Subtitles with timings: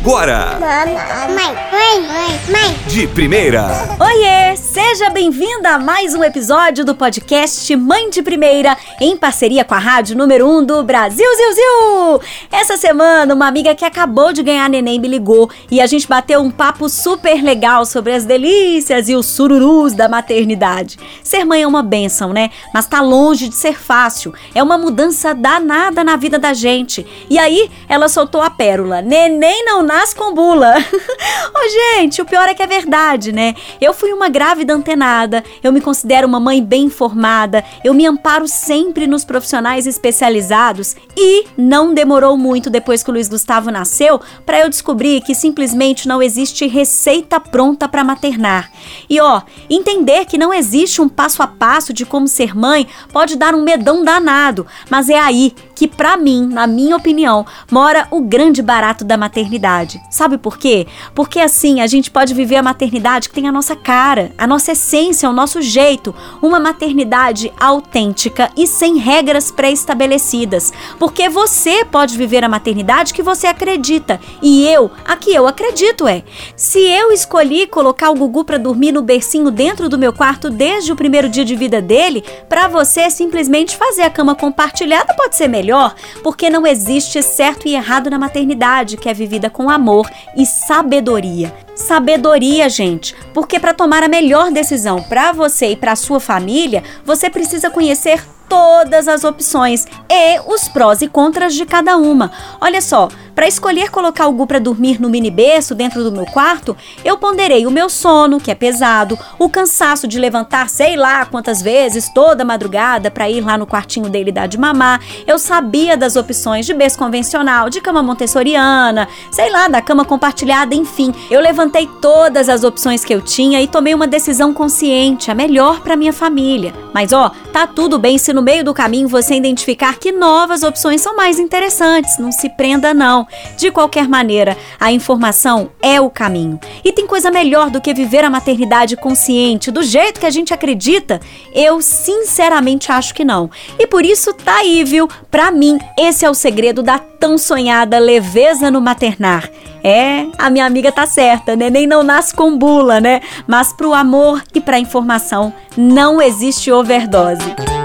[0.00, 0.58] agora.
[0.60, 0.94] Mãe,
[1.34, 2.76] mãe, mãe, mãe.
[2.86, 3.66] De primeira.
[4.00, 9.74] Oiê, seja bem-vinda a mais um episódio do podcast Mãe de Primeira, em parceria com
[9.74, 12.20] a rádio número 1 um do Brasil, Ziu, Ziu.
[12.50, 16.40] Essa semana, uma amiga que acabou de ganhar neném me ligou e a gente bateu
[16.40, 20.96] um papo super legal sobre as delícias e os sururus da maternidade.
[21.24, 22.50] Ser mãe é uma benção, né?
[22.72, 24.32] Mas tá longe de ser fácil.
[24.54, 27.04] É uma mudança danada na vida da gente.
[27.28, 30.74] E aí, ela soltou a pérola: neném não nasce com bula.
[31.50, 33.54] Oh, gente, o pior é que é verdade, né?
[33.80, 38.46] Eu fui uma grávida antenada, eu me considero uma mãe bem informada, eu me amparo
[38.46, 44.60] sempre nos profissionais especializados e não demorou muito depois que o Luiz Gustavo nasceu para
[44.60, 48.70] eu descobrir que simplesmente não existe receita pronta para maternar.
[49.08, 53.36] E ó, entender que não existe um passo a passo de como ser mãe pode
[53.36, 58.20] dar um medão danado, mas é aí que para mim, na minha opinião, mora o
[58.20, 59.77] grande barato da maternidade.
[60.10, 60.86] Sabe por quê?
[61.14, 64.72] Porque assim a gente pode viver a maternidade que tem a nossa cara, a nossa
[64.72, 70.72] essência, o nosso jeito, uma maternidade autêntica e sem regras pré-estabelecidas.
[70.98, 76.06] Porque você pode viver a maternidade que você acredita e eu, a que eu acredito
[76.06, 76.22] é.
[76.56, 80.92] Se eu escolhi colocar o Gugu para dormir no bercinho dentro do meu quarto desde
[80.92, 85.48] o primeiro dia de vida dele, para você simplesmente fazer a cama compartilhada pode ser
[85.48, 90.44] melhor, porque não existe certo e errado na maternidade, que é vivida com amor e
[90.46, 91.54] sabedoria.
[91.74, 97.30] Sabedoria, gente, porque para tomar a melhor decisão para você e para sua família, você
[97.30, 102.32] precisa conhecer todas as opções e os prós e contras de cada uma.
[102.60, 103.08] Olha só,
[103.38, 107.16] para escolher colocar o Gu para dormir no mini berço dentro do meu quarto, eu
[107.16, 112.08] ponderei o meu sono, que é pesado, o cansaço de levantar sei lá quantas vezes
[112.12, 115.00] toda madrugada para ir lá no quartinho dele dar de mamar.
[115.24, 120.74] Eu sabia das opções de berço convencional, de cama montessoriana, sei lá, da cama compartilhada,
[120.74, 121.14] enfim.
[121.30, 125.78] Eu levantei todas as opções que eu tinha e tomei uma decisão consciente, a melhor
[125.78, 126.74] para minha família.
[126.92, 131.00] Mas ó, tá tudo bem se no meio do caminho você identificar que novas opções
[131.00, 132.18] são mais interessantes.
[132.18, 133.27] Não se prenda, não.
[133.56, 136.58] De qualquer maneira, a informação é o caminho.
[136.84, 140.54] E tem coisa melhor do que viver a maternidade consciente, do jeito que a gente
[140.54, 141.20] acredita?
[141.52, 143.50] Eu sinceramente acho que não.
[143.78, 145.08] E por isso tá aí, viu?
[145.30, 149.50] Pra mim, esse é o segredo da tão sonhada leveza no maternar.
[149.82, 153.20] É, a minha amiga tá certa, neném não nasce com bula, né?
[153.46, 157.77] Mas pro amor e pra informação não existe overdose.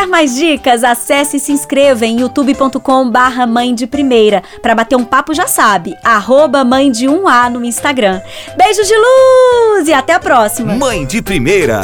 [0.00, 0.82] Quer mais dicas?
[0.82, 4.42] Acesse e se inscreva em youtube.com barra mãe de primeira.
[4.62, 8.18] Para bater um papo já sabe, arroba mãe de 1A no Instagram.
[8.56, 10.72] Beijos de luz e até a próxima.
[10.72, 11.82] Mãe de primeira.